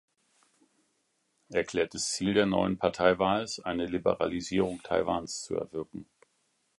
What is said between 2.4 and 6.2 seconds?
neuen Partei war es, eine Liberalisierung Taiwans zu erwirken.